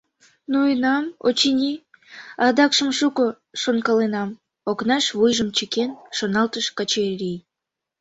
«Ноенам, 0.51 1.05
очыни, 1.27 1.73
адакшым 2.45 2.89
шуко 2.97 3.25
шонкаленам»,— 3.61 4.29
окнаш 4.69 5.05
вуйжым 5.17 5.49
чыкен, 5.57 5.91
шоналтыш 6.17 6.65
Качырий. 6.77 7.39